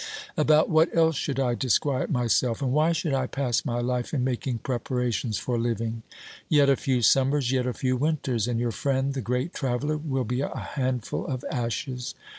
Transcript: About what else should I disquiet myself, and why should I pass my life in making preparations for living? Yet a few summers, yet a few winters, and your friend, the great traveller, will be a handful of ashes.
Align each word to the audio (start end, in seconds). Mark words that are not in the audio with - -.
About 0.35 0.67
what 0.67 0.89
else 0.97 1.15
should 1.15 1.39
I 1.39 1.53
disquiet 1.53 2.09
myself, 2.09 2.63
and 2.63 2.71
why 2.73 2.91
should 2.91 3.13
I 3.13 3.27
pass 3.27 3.63
my 3.63 3.79
life 3.81 4.15
in 4.15 4.23
making 4.23 4.57
preparations 4.63 5.37
for 5.37 5.59
living? 5.59 6.01
Yet 6.49 6.69
a 6.71 6.75
few 6.75 7.03
summers, 7.03 7.51
yet 7.51 7.67
a 7.67 7.73
few 7.73 7.95
winters, 7.95 8.47
and 8.47 8.59
your 8.59 8.71
friend, 8.71 9.13
the 9.13 9.21
great 9.21 9.53
traveller, 9.53 9.97
will 9.97 10.25
be 10.25 10.41
a 10.41 10.57
handful 10.57 11.27
of 11.27 11.45
ashes. 11.51 12.15